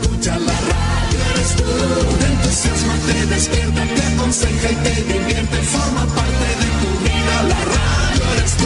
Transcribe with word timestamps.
escucha 0.00 0.38
la 0.38 0.52
radio 0.52 1.18
eres 1.32 1.56
tú. 1.56 1.64
Te 2.18 2.26
entusiasma, 2.26 2.94
te 3.06 3.26
despierta, 3.26 3.82
te 3.94 4.02
aconseja 4.02 4.70
y 4.70 4.76
te 4.76 4.94
divierte. 5.02 5.56
Forma 5.56 6.06
parte 6.14 6.46
de 6.60 6.68
tu 6.80 6.90
vida, 7.04 7.42
la 7.42 7.64
radio 7.64 8.24
eres 8.36 8.56
tú. 8.56 8.64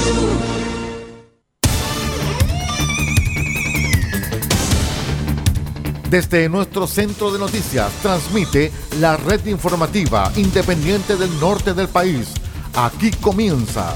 Desde 6.10 6.48
nuestro 6.48 6.86
centro 6.88 7.30
de 7.30 7.38
noticias 7.38 7.92
transmite 8.02 8.72
la 8.98 9.16
red 9.16 9.46
informativa 9.46 10.32
independiente 10.34 11.16
del 11.16 11.38
norte 11.38 11.72
del 11.72 11.86
país. 11.86 12.32
Aquí 12.74 13.12
comienza 13.12 13.92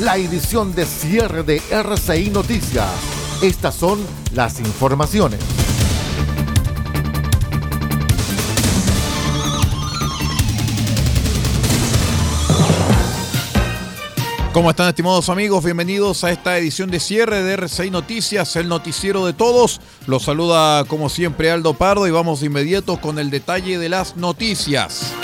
la 0.00 0.16
edición 0.16 0.74
de 0.74 0.84
cierre 0.84 1.44
de 1.44 1.62
RCI 1.70 2.30
Noticias 2.30 3.21
estas 3.42 3.74
son 3.74 3.98
las 4.34 4.60
informaciones. 4.60 5.40
¿Cómo 14.52 14.70
están 14.70 14.88
estimados 14.88 15.28
amigos? 15.28 15.64
Bienvenidos 15.64 16.22
a 16.22 16.30
esta 16.30 16.56
edición 16.56 16.88
de 16.92 17.00
cierre 17.00 17.42
de 17.42 17.54
RCI 17.54 17.90
Noticias, 17.90 18.54
el 18.54 18.68
noticiero 18.68 19.26
de 19.26 19.32
todos. 19.32 19.80
Los 20.06 20.22
saluda 20.22 20.84
como 20.84 21.08
siempre 21.08 21.50
Aldo 21.50 21.74
Pardo 21.74 22.06
y 22.06 22.12
vamos 22.12 22.40
de 22.40 22.46
inmediato 22.46 23.00
con 23.00 23.18
el 23.18 23.30
detalle 23.30 23.76
de 23.76 23.88
las 23.88 24.16
noticias. 24.16 25.14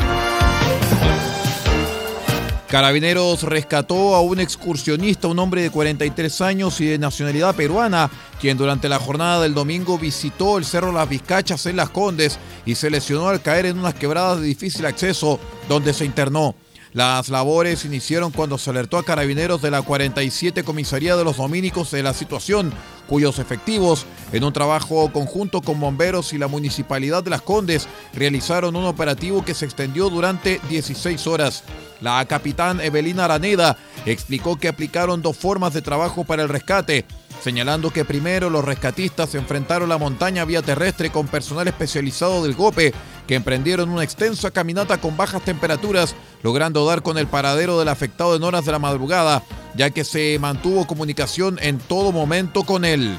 Carabineros 2.69 3.45
rescató 3.45 4.15
a 4.15 4.21
un 4.21 4.41
excursionista, 4.41 5.27
un 5.27 5.39
hombre 5.39 5.63
de 5.63 5.71
43 5.71 6.41
años 6.43 6.79
y 6.83 6.87
de 6.87 6.99
nacionalidad 6.99 7.55
peruana, 7.55 8.11
quien 8.39 8.59
durante 8.59 8.91
la 8.91 8.99
jornada 8.99 9.41
del 9.41 9.55
domingo 9.55 9.99
visitó 9.99 10.59
el 10.59 10.67
Cerro 10.67 10.93
Las 10.93 11.09
Vizcachas 11.09 11.65
en 11.65 11.77
Las 11.77 11.89
Condes 11.89 12.39
y 12.67 12.75
se 12.75 12.91
lesionó 12.91 13.29
al 13.29 13.41
caer 13.41 13.65
en 13.65 13.79
unas 13.79 13.95
quebradas 13.95 14.41
de 14.41 14.49
difícil 14.49 14.85
acceso 14.85 15.41
donde 15.67 15.95
se 15.95 16.05
internó. 16.05 16.55
Las 16.95 17.29
labores 17.29 17.85
iniciaron 17.85 18.31
cuando 18.31 18.57
se 18.57 18.71
alertó 18.71 18.97
a 18.97 19.05
carabineros 19.05 19.61
de 19.61 19.71
la 19.71 19.83
47 19.83 20.65
Comisaría 20.65 21.17
de 21.17 21.25
los 21.25 21.37
Dominicos 21.37 21.91
de 21.91 22.03
la 22.03 22.15
situación, 22.15 22.73
cuyos 23.07 23.39
efectivos, 23.39 24.07
en 24.33 24.45
un 24.45 24.55
trabajo 24.55 25.13
conjunto 25.13 25.61
con 25.61 25.81
bomberos 25.81 26.33
y 26.33 26.39
la 26.39 26.49
Municipalidad 26.49 27.23
de 27.23 27.31
Las 27.31 27.43
Condes, 27.43 27.89
realizaron 28.15 28.75
un 28.75 28.87
operativo 28.87 29.45
que 29.45 29.55
se 29.55 29.67
extendió 29.67 30.09
durante 30.09 30.61
16 30.71 31.27
horas. 31.27 31.63
La 32.01 32.25
capitán 32.25 32.81
Evelina 32.81 33.27
Araneda 33.27 33.77
explicó 34.07 34.57
que 34.57 34.69
aplicaron 34.69 35.21
dos 35.21 35.37
formas 35.37 35.75
de 35.75 35.83
trabajo 35.83 36.25
para 36.25 36.43
el 36.43 36.49
rescate 36.49 37.05
señalando 37.43 37.91
que 37.91 38.05
primero 38.05 38.51
los 38.51 38.65
rescatistas 38.65 39.35
enfrentaron 39.35 39.89
la 39.89 39.99
montaña 39.99 40.45
vía 40.45 40.63
terrestre 40.63 41.11
con 41.11 41.29
personal 41.29 41.69
especializado 41.69 42.43
del 42.43 42.55
GOPE, 42.55 42.93
que 43.27 43.35
emprendieron 43.35 43.91
una 43.91 44.03
extensa 44.03 44.51
caminata 44.51 44.99
con 44.99 45.17
bajas 45.17 45.43
temperaturas, 45.43 46.15
logrando 46.43 46.87
dar 46.87 47.03
con 47.03 47.19
el 47.19 47.27
paradero 47.27 47.79
del 47.79 47.89
afectado 47.89 48.37
en 48.37 48.43
horas 48.43 48.65
de 48.65 48.73
la 48.73 48.79
madrugada, 48.79 49.43
ya 49.75 49.91
que 49.91 50.05
se 50.05 50.39
mantuvo 50.39 50.87
comunicación 50.87 51.59
en 51.63 51.79
todo 51.79 52.13
momento 52.13 52.65
con 52.65 52.85
él. 52.85 53.17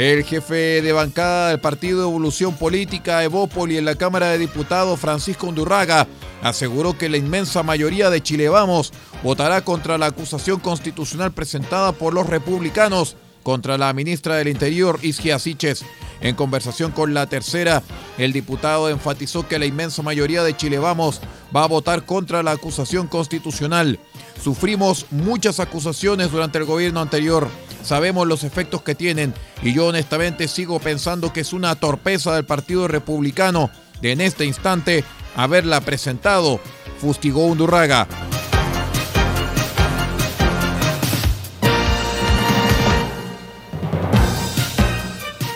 El 0.00 0.24
jefe 0.24 0.80
de 0.80 0.92
bancada 0.92 1.50
del 1.50 1.60
Partido 1.60 1.98
de 1.98 2.08
Evolución 2.08 2.54
Política, 2.54 3.22
Evópoli, 3.22 3.76
en 3.76 3.84
la 3.84 3.96
Cámara 3.96 4.30
de 4.30 4.38
Diputados, 4.38 4.98
Francisco 4.98 5.46
Undurraga, 5.46 6.06
aseguró 6.42 6.96
que 6.96 7.10
la 7.10 7.18
inmensa 7.18 7.62
mayoría 7.62 8.08
de 8.08 8.22
Chile 8.22 8.48
Vamos 8.48 8.94
votará 9.22 9.60
contra 9.60 9.98
la 9.98 10.06
acusación 10.06 10.58
constitucional 10.58 11.32
presentada 11.32 11.92
por 11.92 12.14
los 12.14 12.26
republicanos 12.28 13.14
contra 13.42 13.78
la 13.78 13.92
ministra 13.92 14.36
del 14.36 14.48
Interior, 14.48 14.98
Isgia 15.02 15.38
Siches. 15.38 15.84
En 16.20 16.34
conversación 16.34 16.92
con 16.92 17.14
la 17.14 17.26
tercera, 17.26 17.82
el 18.18 18.32
diputado 18.32 18.90
enfatizó 18.90 19.48
que 19.48 19.58
la 19.58 19.66
inmensa 19.66 20.02
mayoría 20.02 20.42
de 20.42 20.56
Chile 20.56 20.78
Vamos 20.78 21.20
va 21.54 21.64
a 21.64 21.68
votar 21.68 22.04
contra 22.04 22.42
la 22.42 22.52
acusación 22.52 23.06
constitucional. 23.06 23.98
Sufrimos 24.42 25.06
muchas 25.10 25.60
acusaciones 25.60 26.30
durante 26.30 26.58
el 26.58 26.64
gobierno 26.64 27.00
anterior 27.00 27.48
sabemos 27.82 28.26
los 28.26 28.44
efectos 28.44 28.82
que 28.82 28.94
tienen 28.94 29.34
y 29.62 29.72
yo 29.72 29.86
honestamente 29.86 30.48
sigo 30.48 30.78
pensando 30.78 31.32
que 31.32 31.40
es 31.40 31.52
una 31.52 31.74
torpeza 31.74 32.34
del 32.34 32.44
Partido 32.44 32.88
Republicano 32.88 33.70
de 34.00 34.12
en 34.12 34.20
este 34.20 34.44
instante 34.44 35.04
haberla 35.36 35.80
presentado, 35.80 36.60
fustigó 36.98 37.46
Undurraga. 37.46 38.08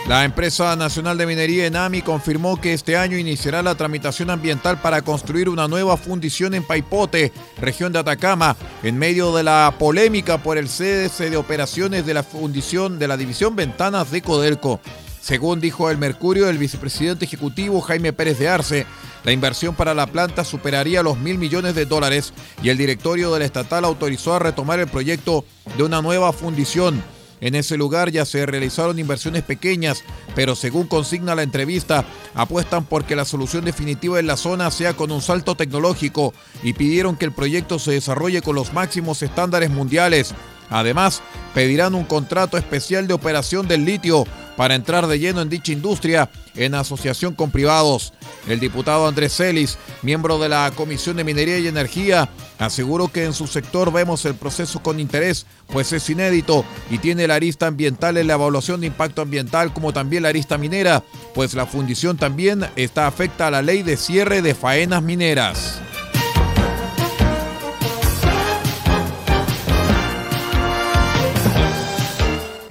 La 0.07 0.27
empresa 0.27 0.77
nacional 0.77 1.17
de 1.17 1.25
minería 1.25 1.65
Enami 1.65 2.03
confirmó 2.03 2.61
que 2.61 2.75
este 2.75 2.99
año 2.99 3.17
iniciará 3.17 3.63
la 3.63 3.75
tramitación 3.75 4.29
ambiental 4.29 4.79
para 4.83 5.01
construir 5.01 5.49
una 5.49 5.67
nueva 5.67 5.97
fundición 5.97 6.53
en 6.53 6.63
Paipote, 6.63 7.33
región 7.59 7.91
de 7.91 8.01
Atacama, 8.01 8.55
en 8.83 8.99
medio 8.99 9.35
de 9.35 9.43
la 9.43 9.75
polémica 9.79 10.37
por 10.37 10.59
el 10.59 10.69
cese 10.69 11.31
de 11.31 11.39
operaciones 11.39 12.05
de 12.05 12.13
la 12.13 12.23
fundición 12.23 12.99
de 12.99 13.09
la 13.09 13.17
división 13.17 13.57
Ventanas 13.57 14.11
de 14.11 14.21
Codelco. 14.21 14.79
Según 15.23 15.59
dijo 15.59 15.91
el 15.91 15.97
Mercurio, 15.97 16.51
el 16.51 16.59
vicepresidente 16.59 17.25
ejecutivo 17.25 17.81
Jaime 17.81 18.13
Pérez 18.13 18.39
de 18.39 18.51
Arce, 18.51 18.87
la 19.25 19.33
inversión 19.33 19.75
para 19.75 19.95
la 19.95 20.07
planta 20.07 20.45
superaría 20.45 21.03
los 21.03 21.17
mil 21.17 21.39
millones 21.39 21.75
de 21.75 21.87
dólares 21.87 22.35
y 22.63 22.69
el 22.69 22.77
directorio 22.77 23.33
de 23.33 23.39
la 23.39 23.47
estatal 23.47 23.87
autorizó 23.87 24.35
a 24.35 24.39
retomar 24.39 24.81
el 24.81 24.87
proyecto 24.87 25.47
de 25.79 25.83
una 25.83 26.03
nueva 26.03 26.31
fundición. 26.35 27.03
En 27.44 27.55
ese 27.55 27.77
lugar 27.77 28.10
ya 28.10 28.25
se 28.25 28.47
realizaron 28.47 28.99
inversiones 28.99 29.43
pequeñas, 29.43 30.03
pero 30.34 30.56
según 30.56 30.87
consigna 30.87 31.34
la 31.34 31.43
entrevista, 31.43 32.06
apuestan 32.32 32.87
porque 32.87 33.15
la 33.15 33.27
solución 33.27 33.66
definitiva 33.66 34.19
en 34.19 34.27
la 34.27 34.38
zona 34.38 34.71
sea 34.71 34.94
con 34.94 35.12
un 35.12 35.21
salto 35.21 35.55
tecnológico 35.55 36.32
y 36.62 36.72
pidieron 36.72 37.16
que 37.16 37.27
el 37.27 37.32
proyecto 37.32 37.78
se 37.78 37.93
desarrolle 37.93 38.41
con 38.41 38.55
los 38.55 38.72
máximos 38.72 39.22
estándares 39.22 39.69
mundiales. 39.69 40.34
Además, 40.71 41.23
pedirán 41.55 41.95
un 41.95 42.05
contrato 42.05 42.57
especial 42.57 43.07
de 43.07 43.15
operación 43.15 43.69
del 43.69 43.85
litio 43.85 44.25
para 44.57 44.75
entrar 44.75 45.07
de 45.07 45.19
lleno 45.19 45.41
en 45.41 45.49
dicha 45.49 45.73
industria 45.73 46.31
en 46.55 46.75
asociación 46.75 47.35
con 47.35 47.51
privados. 47.51 48.13
El 48.49 48.61
diputado 48.61 49.07
Andrés 49.07 49.37
Celis, 49.37 49.79
miembro 50.03 50.39
de 50.39 50.49
la 50.49 50.71
Comisión 50.75 51.17
de 51.17 51.25
Minería 51.25 51.59
y 51.59 51.67
Energía, 51.67 52.29
aseguró 52.59 53.09
que 53.09 53.25
en 53.25 53.33
su 53.33 53.47
sector 53.47 53.93
vemos 53.93 54.25
el 54.25 54.35
proceso 54.35 54.83
con 54.83 55.01
interés, 55.01 55.47
pues 55.69 55.93
es 55.93 56.09
inédito 56.11 56.65
y 56.91 56.99
tiene 56.99 57.27
la 57.27 57.35
arista 57.35 57.67
ambiental 57.67 58.17
en 58.17 58.27
la 58.27 58.35
evaluación 58.35 58.81
de 58.81 58.87
impacto 58.87 59.23
ambiental 59.23 59.73
como 59.73 59.93
también 59.93 60.23
la 60.23 60.29
arista 60.29 60.59
minera, 60.59 61.03
pues 61.35 61.55
la 61.55 61.67
fundición 61.67 62.17
también 62.17 62.67
está 62.77 63.07
afecta 63.07 63.49
a 63.49 63.51
la 63.51 63.63
ley 63.63 63.83
de 63.83 63.97
cierre 63.97 64.43
de 64.43 64.55
faenas 64.55 65.03
mineras. 65.03 65.81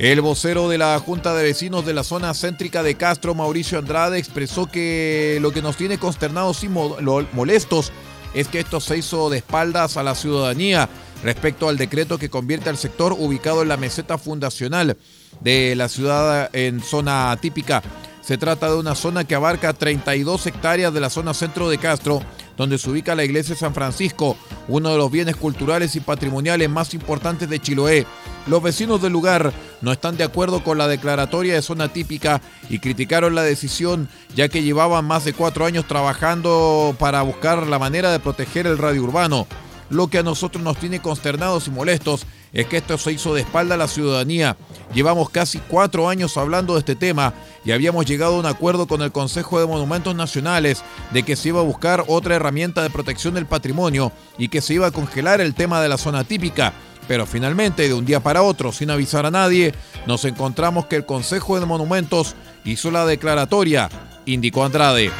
El 0.03 0.19
vocero 0.19 0.67
de 0.67 0.77
la 0.77 0.99
Junta 0.99 1.33
de 1.33 1.43
Vecinos 1.43 1.85
de 1.85 1.93
la 1.93 2.03
zona 2.03 2.33
céntrica 2.33 2.83
de 2.83 2.95
Castro, 2.95 3.35
Mauricio 3.35 3.79
Andrade, 3.79 4.17
expresó 4.17 4.65
que 4.65 5.37
lo 5.39 5.53
que 5.53 5.61
nos 5.61 5.77
tiene 5.77 5.97
consternados 5.97 6.65
y 6.65 6.67
molestos 6.67 7.93
es 8.33 8.49
que 8.49 8.59
esto 8.59 8.81
se 8.81 8.97
hizo 8.97 9.29
de 9.29 9.37
espaldas 9.37 9.95
a 9.95 10.03
la 10.03 10.13
ciudadanía 10.13 10.89
respecto 11.23 11.69
al 11.69 11.77
decreto 11.77 12.17
que 12.17 12.29
convierte 12.29 12.69
al 12.69 12.75
sector 12.75 13.15
ubicado 13.17 13.61
en 13.61 13.69
la 13.69 13.77
meseta 13.77 14.17
fundacional 14.17 14.97
de 15.39 15.73
la 15.77 15.87
ciudad 15.87 16.49
en 16.51 16.81
zona 16.81 17.37
típica. 17.39 17.81
Se 18.21 18.37
trata 18.37 18.69
de 18.69 18.75
una 18.75 18.95
zona 18.95 19.23
que 19.23 19.35
abarca 19.35 19.71
32 19.71 20.47
hectáreas 20.47 20.93
de 20.93 20.99
la 20.99 21.09
zona 21.09 21.33
centro 21.33 21.69
de 21.69 21.77
Castro 21.77 22.21
donde 22.57 22.77
se 22.77 22.89
ubica 22.89 23.15
la 23.15 23.23
iglesia 23.23 23.55
de 23.55 23.59
San 23.59 23.73
Francisco, 23.73 24.37
uno 24.67 24.89
de 24.89 24.97
los 24.97 25.11
bienes 25.11 25.35
culturales 25.35 25.95
y 25.95 25.99
patrimoniales 25.99 26.69
más 26.69 26.93
importantes 26.93 27.49
de 27.49 27.59
Chiloé. 27.59 28.05
Los 28.47 28.61
vecinos 28.61 29.01
del 29.01 29.13
lugar 29.13 29.53
no 29.81 29.91
están 29.91 30.17
de 30.17 30.23
acuerdo 30.23 30.63
con 30.63 30.77
la 30.77 30.87
declaratoria 30.87 31.55
de 31.55 31.61
zona 31.61 31.91
típica 31.91 32.41
y 32.69 32.79
criticaron 32.79 33.35
la 33.35 33.43
decisión 33.43 34.09
ya 34.35 34.49
que 34.49 34.63
llevaban 34.63 35.05
más 35.05 35.25
de 35.25 35.33
cuatro 35.33 35.65
años 35.65 35.87
trabajando 35.87 36.95
para 36.99 37.21
buscar 37.21 37.67
la 37.67 37.79
manera 37.79 38.11
de 38.11 38.19
proteger 38.19 38.67
el 38.67 38.77
radio 38.77 39.03
urbano. 39.03 39.47
Lo 39.89 40.07
que 40.07 40.19
a 40.19 40.23
nosotros 40.23 40.63
nos 40.63 40.77
tiene 40.77 41.01
consternados 41.01 41.67
y 41.67 41.71
molestos 41.71 42.25
es 42.53 42.67
que 42.67 42.77
esto 42.77 42.97
se 42.97 43.11
hizo 43.11 43.33
de 43.33 43.41
espalda 43.41 43.75
a 43.75 43.79
la 43.79 43.87
ciudadanía. 43.87 44.55
Llevamos 44.93 45.29
casi 45.29 45.59
cuatro 45.59 46.07
años 46.07 46.37
hablando 46.37 46.73
de 46.73 46.79
este 46.79 46.95
tema 46.95 47.33
y 47.65 47.71
habíamos 47.71 48.05
llegado 48.05 48.35
a 48.35 48.39
un 48.39 48.45
acuerdo 48.45 48.87
con 48.87 49.01
el 49.01 49.11
Consejo 49.11 49.59
de 49.59 49.65
Monumentos 49.65 50.15
Nacionales 50.15 50.83
de 51.11 51.23
que 51.23 51.35
se 51.35 51.49
iba 51.49 51.59
a 51.59 51.63
buscar 51.63 52.05
otra 52.07 52.35
herramienta 52.35 52.83
de 52.83 52.91
protección 52.91 53.33
del 53.33 53.47
patrimonio 53.47 54.11
y 54.37 54.49
que 54.49 54.61
se 54.61 54.75
iba 54.75 54.87
a 54.87 54.91
congelar 54.91 55.41
el 55.41 55.55
tema 55.55 55.81
de 55.81 55.89
la 55.89 55.97
zona 55.97 56.23
típica. 56.23 56.73
Pero 57.07 57.25
finalmente, 57.25 57.87
de 57.87 57.93
un 57.93 58.05
día 58.05 58.21
para 58.21 58.43
otro, 58.43 58.71
sin 58.71 58.91
avisar 58.91 59.25
a 59.25 59.31
nadie, 59.31 59.73
nos 60.05 60.23
encontramos 60.23 60.85
que 60.85 60.95
el 60.95 61.05
Consejo 61.05 61.59
de 61.59 61.65
Monumentos 61.65 62.35
hizo 62.63 62.91
la 62.91 63.05
declaratoria, 63.05 63.89
indicó 64.25 64.63
Andrade. 64.63 65.11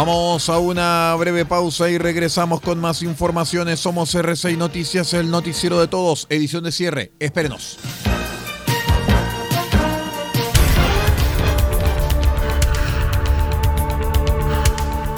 Vamos 0.00 0.48
a 0.48 0.58
una 0.58 1.14
breve 1.16 1.44
pausa 1.44 1.90
y 1.90 1.98
regresamos 1.98 2.62
con 2.62 2.80
más 2.80 3.02
informaciones. 3.02 3.80
Somos 3.80 4.14
R6 4.14 4.56
Noticias, 4.56 5.12
el 5.12 5.30
noticiero 5.30 5.78
de 5.78 5.88
todos, 5.88 6.26
edición 6.30 6.64
de 6.64 6.72
cierre. 6.72 7.12
Espérenos. 7.18 7.76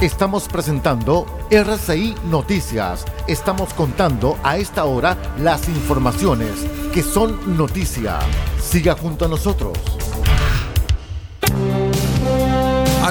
Estamos 0.01 0.49
presentando 0.49 1.27
RCI 1.49 2.17
Noticias. 2.25 3.05
Estamos 3.29 3.73
contando 3.75 4.37
a 4.43 4.57
esta 4.57 4.85
hora 4.85 5.17
las 5.39 5.69
informaciones 5.69 6.67
que 6.93 7.05
son 7.05 7.57
noticia. 7.57 8.19
Siga 8.61 8.97
junto 8.97 9.27
a 9.27 9.29
nosotros. 9.29 10.02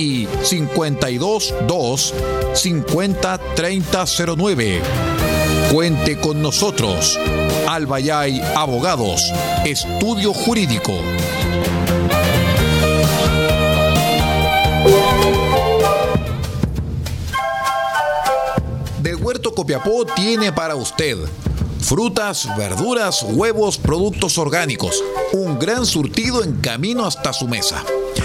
y 0.00 0.26
522 0.26 2.14
50 2.54 3.38
3009. 3.54 4.80
Cuente 5.70 6.18
con 6.18 6.40
nosotros. 6.40 7.18
Albayay 7.68 8.40
Abogados, 8.56 9.30
Estudio 9.66 10.32
Jurídico. 10.32 10.94
Del 19.02 19.16
Huerto 19.16 19.54
Copiapó 19.54 20.06
tiene 20.06 20.50
para 20.52 20.76
usted 20.76 21.18
frutas, 21.78 22.48
verduras, 22.56 23.22
huevos, 23.22 23.76
productos 23.76 24.38
orgánicos. 24.38 25.02
Un 25.32 25.58
gran 25.58 25.84
surtido 25.84 26.42
en 26.42 26.60
camino 26.60 27.04
hasta 27.04 27.32
su 27.32 27.48
mesa. 27.48 27.84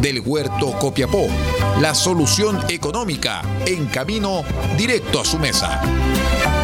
del 0.00 0.20
Huerto 0.20 0.72
Copiapó. 0.78 1.28
La 1.80 1.94
solución 1.94 2.58
económica 2.68 3.42
en 3.66 3.86
camino 3.86 4.42
directo 4.76 5.20
a 5.20 5.24
su 5.24 5.38
mesa. 5.38 6.63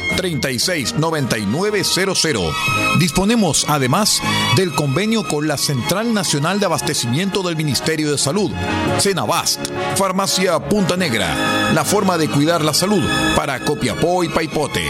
36 0.17 0.95
9900. 0.97 2.53
Disponemos 2.99 3.65
además 3.67 4.21
del 4.55 4.73
convenio 4.73 5.23
con 5.23 5.47
la 5.47 5.57
Central 5.57 6.13
Nacional 6.13 6.59
de 6.59 6.65
Abastecimiento 6.65 7.41
del 7.43 7.55
Ministerio 7.55 8.11
de 8.11 8.17
Salud, 8.17 8.51
Cenabast, 8.99 9.67
Farmacia 9.95 10.59
Punta 10.59 10.97
Negra, 10.97 11.71
la 11.73 11.83
forma 11.85 12.17
de 12.17 12.29
cuidar 12.29 12.63
la 12.63 12.73
salud 12.73 13.03
para 13.35 13.59
Copiapó 13.59 14.23
y 14.23 14.29
Paipote. 14.29 14.83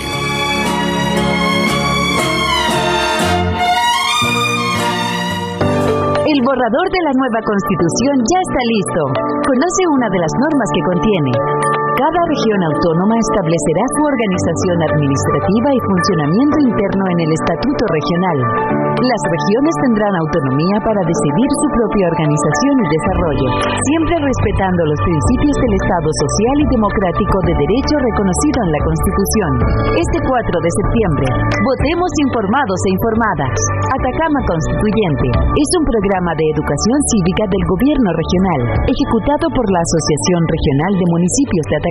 El 6.31 6.39
borrador 6.47 6.87
de 6.87 7.01
la 7.03 7.13
nueva 7.19 7.39
constitución 7.43 8.15
ya 8.23 8.39
está 8.39 8.61
listo. 8.63 9.01
Conoce 9.51 9.83
una 9.91 10.07
de 10.07 10.19
las 10.23 10.33
normas 10.39 10.69
que 10.71 10.81
contiene. 10.87 11.31
Cada 12.01 12.17
región 12.33 12.59
autónoma 12.65 13.13
establecerá 13.13 13.83
su 13.93 14.01
organización 14.09 14.77
administrativa 14.89 15.69
y 15.69 15.85
funcionamiento 15.85 16.57
interno 16.73 17.03
en 17.13 17.19
el 17.29 17.31
Estatuto 17.37 17.83
Regional. 17.93 18.37
Las 19.05 19.21
regiones 19.21 19.75
tendrán 19.85 20.13
autonomía 20.17 20.77
para 20.81 20.97
decidir 20.97 21.49
su 21.61 21.67
propia 21.77 22.09
organización 22.09 22.73
y 22.81 22.85
desarrollo, 22.89 23.49
siempre 23.85 24.15
respetando 24.17 24.81
los 24.89 24.97
principios 24.97 25.55
del 25.61 25.73
Estado 25.77 26.09
social 26.25 26.55
y 26.57 26.67
democrático 26.73 27.37
de 27.45 27.53
derecho 27.69 27.95
reconocido 28.01 28.57
en 28.65 28.71
la 28.73 28.81
Constitución. 28.81 29.51
Este 29.93 30.17
4 30.25 30.57
de 30.57 30.71
septiembre, 30.73 31.27
votemos 31.53 32.09
informados 32.25 32.79
e 32.81 32.89
informadas. 32.97 33.57
Atacama 33.93 34.41
Constituyente 34.49 35.29
es 35.37 35.69
un 35.77 35.85
programa 35.85 36.33
de 36.33 36.49
educación 36.49 36.97
cívica 37.13 37.45
del 37.45 37.63
Gobierno 37.69 38.09
regional, 38.09 38.61
ejecutado 38.89 39.45
por 39.53 39.65
la 39.69 39.85
Asociación 39.85 40.41
Regional 40.49 40.93
de 40.97 41.05
Municipios 41.05 41.65
de 41.69 41.77
Atacama. 41.77 41.90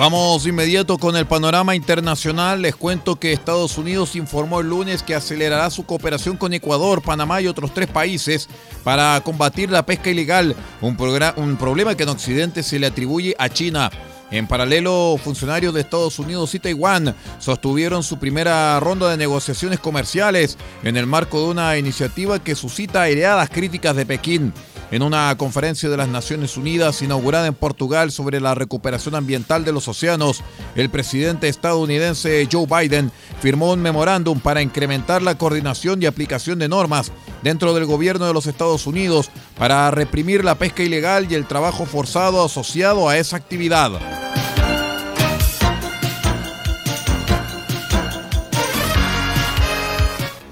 Vamos 0.00 0.44
de 0.44 0.48
inmediato 0.48 0.96
con 0.96 1.14
el 1.14 1.26
panorama 1.26 1.76
internacional. 1.76 2.62
Les 2.62 2.74
cuento 2.74 3.16
que 3.16 3.34
Estados 3.34 3.76
Unidos 3.76 4.16
informó 4.16 4.60
el 4.60 4.66
lunes 4.66 5.02
que 5.02 5.14
acelerará 5.14 5.68
su 5.68 5.84
cooperación 5.84 6.38
con 6.38 6.54
Ecuador, 6.54 7.02
Panamá 7.02 7.42
y 7.42 7.48
otros 7.48 7.74
tres 7.74 7.86
países 7.86 8.48
para 8.82 9.20
combatir 9.22 9.70
la 9.70 9.84
pesca 9.84 10.08
ilegal, 10.08 10.56
un, 10.80 10.96
un 11.36 11.56
problema 11.58 11.94
que 11.94 12.04
en 12.04 12.08
Occidente 12.08 12.62
se 12.62 12.78
le 12.78 12.86
atribuye 12.86 13.36
a 13.38 13.50
China. 13.50 13.90
En 14.30 14.46
paralelo, 14.46 15.18
funcionarios 15.22 15.74
de 15.74 15.82
Estados 15.82 16.18
Unidos 16.18 16.54
y 16.54 16.60
Taiwán 16.60 17.14
sostuvieron 17.38 18.02
su 18.02 18.18
primera 18.18 18.80
ronda 18.80 19.10
de 19.10 19.18
negociaciones 19.18 19.80
comerciales 19.80 20.56
en 20.82 20.96
el 20.96 21.06
marco 21.06 21.42
de 21.42 21.48
una 21.50 21.76
iniciativa 21.76 22.38
que 22.38 22.54
suscita 22.54 23.02
aireadas 23.02 23.50
críticas 23.50 23.94
de 23.96 24.06
Pekín. 24.06 24.54
En 24.90 25.02
una 25.02 25.36
conferencia 25.36 25.88
de 25.88 25.96
las 25.96 26.08
Naciones 26.08 26.56
Unidas 26.56 27.00
inaugurada 27.00 27.46
en 27.46 27.54
Portugal 27.54 28.10
sobre 28.10 28.40
la 28.40 28.56
recuperación 28.56 29.14
ambiental 29.14 29.64
de 29.64 29.72
los 29.72 29.86
océanos, 29.86 30.42
el 30.74 30.90
presidente 30.90 31.48
estadounidense 31.48 32.48
Joe 32.50 32.66
Biden 32.66 33.12
firmó 33.40 33.72
un 33.72 33.80
memorándum 33.82 34.40
para 34.40 34.62
incrementar 34.62 35.22
la 35.22 35.38
coordinación 35.38 36.02
y 36.02 36.06
aplicación 36.06 36.58
de 36.58 36.68
normas 36.68 37.12
dentro 37.42 37.72
del 37.72 37.86
gobierno 37.86 38.26
de 38.26 38.34
los 38.34 38.46
Estados 38.46 38.88
Unidos 38.88 39.30
para 39.56 39.90
reprimir 39.92 40.44
la 40.44 40.56
pesca 40.56 40.82
ilegal 40.82 41.30
y 41.30 41.36
el 41.36 41.46
trabajo 41.46 41.86
forzado 41.86 42.44
asociado 42.44 43.08
a 43.08 43.16
esa 43.16 43.36
actividad. 43.36 44.19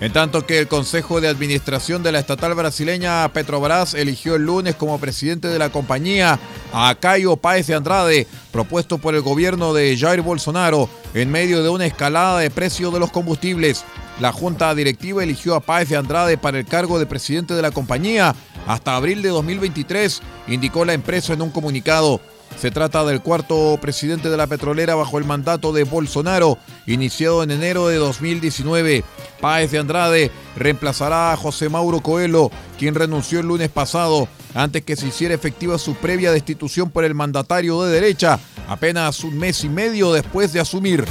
En 0.01 0.13
tanto 0.13 0.47
que 0.47 0.61
el 0.61 0.69
Consejo 0.69 1.21
de 1.21 1.27
Administración 1.27 2.05
de 2.05 2.13
la 2.13 2.21
estatal 2.21 2.55
brasileña 2.55 3.29
Petrobras 3.33 3.95
eligió 3.95 4.37
el 4.37 4.45
lunes 4.45 4.77
como 4.77 5.01
presidente 5.01 5.49
de 5.49 5.59
la 5.59 5.71
compañía 5.71 6.39
a 6.73 6.95
Caio 6.95 7.37
Paes 7.37 7.67
de 7.67 7.75
Andrade, 7.75 8.29
propuesto 8.53 8.99
por 8.99 9.17
el 9.17 9.23
gobierno 9.23 9.75
de 9.75 9.97
Jair 9.99 10.23
Bolsonaro 10.23 10.89
en 11.15 11.33
medio 11.33 11.65
de 11.65 11.69
una 11.69 11.87
escalada 11.87 12.39
de 12.39 12.51
precios 12.51 12.93
de 12.93 13.01
los 13.01 13.11
combustibles. 13.11 13.85
La 14.21 14.31
junta 14.31 14.73
directiva 14.77 15.25
eligió 15.25 15.57
a 15.57 15.61
Paes 15.61 15.89
de 15.89 15.97
Andrade 15.97 16.39
para 16.39 16.59
el 16.59 16.65
cargo 16.65 17.01
de 17.01 17.07
presidente 17.07 17.55
de 17.55 17.63
la 17.63 17.73
compañía 17.73 18.37
hasta 18.69 18.95
abril 18.95 19.21
de 19.21 19.31
2023, 19.31 20.23
indicó 20.47 20.85
la 20.85 20.93
empresa 20.93 21.33
en 21.33 21.43
un 21.43 21.51
comunicado. 21.51 22.21
Se 22.57 22.71
trata 22.71 23.05
del 23.05 23.21
cuarto 23.21 23.79
presidente 23.81 24.31
de 24.31 24.37
la 24.37 24.47
petrolera 24.47 24.95
bajo 24.95 25.19
el 25.19 25.25
mandato 25.25 25.73
de 25.73 25.85
Bolsonaro, 25.85 26.59
iniciado 26.87 27.43
en 27.43 27.51
enero 27.51 27.89
de 27.89 27.97
2019. 27.97 29.05
Páez 29.41 29.71
de 29.71 29.79
Andrade 29.79 30.31
reemplazará 30.57 31.33
a 31.33 31.37
José 31.37 31.69
Mauro 31.69 32.01
Coelho, 32.01 32.51
quien 32.79 32.97
renunció 32.97 33.41
el 33.41 33.47
lunes 33.47 33.69
pasado, 33.69 34.29
antes 34.55 34.83
que 34.83 34.97
se 34.97 35.07
hiciera 35.07 35.35
efectiva 35.35 35.79
su 35.79 35.95
previa 35.95 36.33
destitución 36.33 36.91
por 36.91 37.05
el 37.05 37.15
mandatario 37.15 37.83
de 37.83 37.93
derecha, 37.93 38.41
apenas 38.67 39.23
un 39.23 39.39
mes 39.39 39.63
y 39.63 39.69
medio 39.69 40.13
después 40.13 40.53
de 40.53 40.61
asumir. 40.61 41.05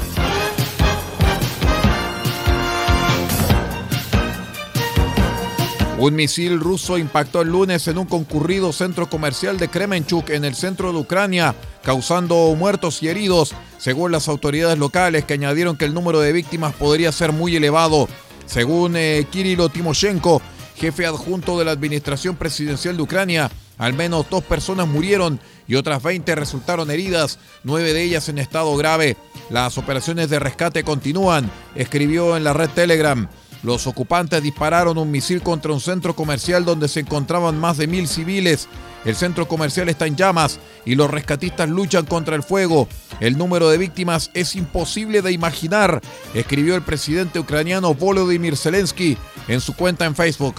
Un 6.00 6.13
misil 6.13 6.60
ruso 6.60 7.00
impactó 7.00 7.42
el 7.42 7.50
lunes 7.50 7.88
en 7.88 7.98
un 7.98 8.06
concurrido 8.06 8.72
centro 8.72 9.10
comercial 9.10 9.58
de 9.58 9.68
Kremenchuk 9.68 10.30
en 10.30 10.46
el 10.46 10.54
centro 10.54 10.94
de 10.94 11.00
Ucrania, 11.00 11.56
causando 11.84 12.54
muertos 12.56 13.01
y 13.01 13.08
heridos, 13.08 13.56
según 13.80 14.12
las 14.12 14.27
autoridades 14.27 14.77
locales 14.77 15.25
que 15.25 15.34
añadieron 15.34 15.75
que 15.75 15.86
el 15.86 15.96
número 15.96 16.20
de 16.20 16.34
víctimas 16.34 16.75
podría 16.75 17.12
ser 17.12 17.32
muy 17.32 17.56
elevado. 17.56 18.08
Según 18.46 18.96
eh, 18.96 19.25
Kirilo 19.32 19.70
Timoshenko, 19.70 20.39
jefe 20.75 21.08
adjunto 21.08 21.58
de 21.58 21.66
la 21.66 21.72
administración 21.72 22.36
presidencial 22.36 22.96
de 22.96 23.01
Ucrania, 23.01 23.50
al 23.80 23.94
menos 23.94 24.30
dos 24.30 24.44
personas 24.44 24.88
murieron 24.88 25.39
y 25.68 25.75
otras 25.75 26.04
20 26.04 26.36
resultaron 26.36 26.92
heridas, 26.92 27.39
nueve 27.63 27.94
de 27.94 28.04
ellas 28.04 28.30
en 28.30 28.38
estado 28.38 28.77
grave. 28.77 29.18
Las 29.50 29.80
operaciones 29.80 30.30
de 30.30 30.38
rescate 30.38 30.84
continúan, 30.84 31.50
escribió 31.74 32.38
en 32.38 32.44
la 32.44 32.54
red 32.54 32.70
Telegram. 32.70 33.27
Los 33.64 33.88
ocupantes 33.88 34.42
dispararon 34.44 34.98
un 34.98 35.12
misil 35.12 35.42
contra 35.42 35.74
un 35.74 35.80
centro 35.80 36.16
comercial 36.16 36.66
donde 36.66 36.88
se 36.88 37.02
encontraban 37.02 37.60
más 37.60 37.78
de 37.78 37.88
mil 37.88 38.08
civiles. 38.08 38.68
El 39.06 39.16
centro 39.16 39.48
comercial 39.48 39.90
está 39.90 40.06
en 40.06 40.16
llamas 40.16 40.60
y 40.86 40.96
los 40.96 41.10
rescatistas 41.10 41.70
luchan 41.70 42.06
contra 42.06 42.36
el 42.36 42.44
fuego. 42.44 42.88
El 43.20 43.38
número 43.38 43.70
de 43.70 43.78
víctimas 43.78 44.32
es 44.34 44.56
imposible 44.56 45.22
de 45.22 45.32
imaginar, 45.32 46.02
escribió 46.34 46.76
el 46.76 46.82
presidente 46.82 47.40
ucraniano 47.40 47.94
Volodymyr 47.94 48.58
Zelensky 48.58 49.18
en 49.48 49.62
su 49.62 49.76
cuenta 49.76 50.06
en 50.06 50.16
Facebook. 50.16 50.56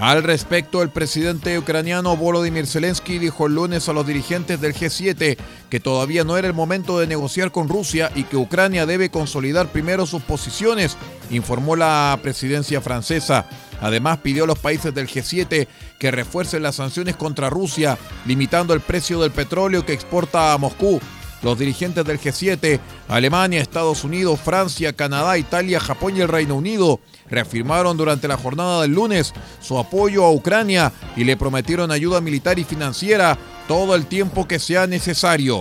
Al 0.00 0.22
respecto, 0.22 0.80
el 0.80 0.88
presidente 0.88 1.58
ucraniano 1.58 2.16
Volodymyr 2.16 2.66
Zelensky 2.66 3.18
dijo 3.18 3.46
el 3.46 3.56
lunes 3.56 3.86
a 3.86 3.92
los 3.92 4.06
dirigentes 4.06 4.58
del 4.58 4.72
G7 4.72 5.36
que 5.68 5.78
todavía 5.78 6.24
no 6.24 6.38
era 6.38 6.48
el 6.48 6.54
momento 6.54 6.98
de 6.98 7.06
negociar 7.06 7.52
con 7.52 7.68
Rusia 7.68 8.10
y 8.14 8.24
que 8.24 8.38
Ucrania 8.38 8.86
debe 8.86 9.10
consolidar 9.10 9.68
primero 9.68 10.06
sus 10.06 10.22
posiciones, 10.22 10.96
informó 11.28 11.76
la 11.76 12.18
presidencia 12.22 12.80
francesa. 12.80 13.44
Además, 13.82 14.20
pidió 14.22 14.44
a 14.44 14.46
los 14.46 14.58
países 14.58 14.94
del 14.94 15.06
G7 15.06 15.68
que 15.98 16.10
refuercen 16.10 16.62
las 16.62 16.76
sanciones 16.76 17.16
contra 17.16 17.50
Rusia, 17.50 17.98
limitando 18.24 18.72
el 18.72 18.80
precio 18.80 19.20
del 19.20 19.32
petróleo 19.32 19.84
que 19.84 19.92
exporta 19.92 20.54
a 20.54 20.58
Moscú 20.58 20.98
los 21.42 21.58
dirigentes 21.58 22.04
del 22.04 22.20
G7, 22.20 22.80
Alemania, 23.08 23.60
Estados 23.60 24.04
Unidos, 24.04 24.40
Francia, 24.40 24.92
Canadá, 24.92 25.38
Italia, 25.38 25.80
Japón 25.80 26.16
y 26.16 26.20
el 26.20 26.28
Reino 26.28 26.56
Unido, 26.56 27.00
reafirmaron 27.28 27.96
durante 27.96 28.28
la 28.28 28.36
jornada 28.36 28.82
del 28.82 28.92
lunes 28.92 29.32
su 29.60 29.78
apoyo 29.78 30.24
a 30.24 30.32
Ucrania 30.32 30.92
y 31.16 31.24
le 31.24 31.36
prometieron 31.36 31.90
ayuda 31.90 32.20
militar 32.20 32.58
y 32.58 32.64
financiera 32.64 33.38
todo 33.68 33.94
el 33.94 34.06
tiempo 34.06 34.46
que 34.46 34.58
sea 34.58 34.86
necesario. 34.86 35.60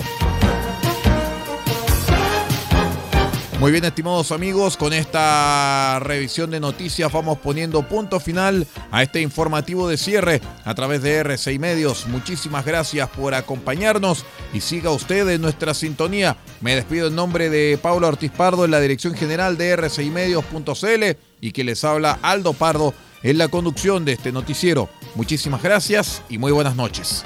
Muy 3.59 3.73
bien, 3.73 3.83
estimados 3.83 4.31
amigos, 4.31 4.77
con 4.77 4.93
esta 4.93 5.99
revisión 5.99 6.49
de 6.49 6.61
noticias 6.61 7.11
vamos 7.11 7.39
poniendo 7.39 7.83
punto 7.83 8.21
final 8.21 8.65
a 8.89 9.03
este 9.03 9.19
informativo 9.19 9.89
de 9.89 9.97
cierre 9.97 10.39
a 10.63 10.73
través 10.75 11.01
de 11.01 11.17
RCI 11.17 11.59
Medios. 11.59 12.07
Muchísimas 12.07 12.65
gracias 12.65 13.09
por 13.09 13.33
acompañarnos 13.33 14.23
y 14.53 14.61
siga 14.61 14.91
usted 14.91 15.27
en 15.27 15.41
nuestra 15.41 15.73
sintonía. 15.73 16.37
Me 16.61 16.73
despido 16.73 17.09
en 17.09 17.15
nombre 17.15 17.49
de 17.49 17.77
Pablo 17.77 18.07
Ortiz 18.07 18.31
Pardo 18.31 18.63
en 18.63 18.71
la 18.71 18.79
dirección 18.79 19.13
general 19.13 19.57
de 19.57 19.75
rcimedios.cl 19.75 21.17
y 21.41 21.51
que 21.51 21.65
les 21.65 21.83
habla 21.83 22.17
Aldo 22.21 22.53
Pardo 22.53 22.93
en 23.23 23.37
la 23.37 23.49
conducción 23.49 24.05
de 24.05 24.13
este 24.13 24.31
noticiero. 24.31 24.87
Muchísimas 25.15 25.61
gracias 25.61 26.21
y 26.29 26.37
muy 26.37 26.53
buenas 26.53 26.77
noches. 26.77 27.25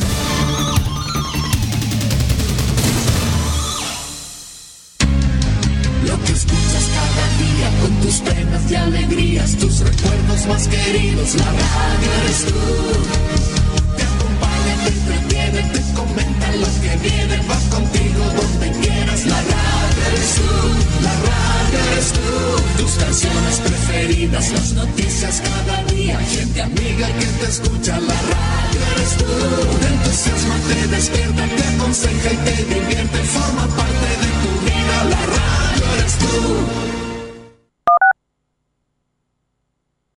Tus 9.57 9.79
recuerdos 9.79 10.47
más 10.47 10.67
queridos, 10.67 11.35
la 11.35 11.45
radio 11.45 12.11
eres 12.23 12.45
tú. 12.45 13.40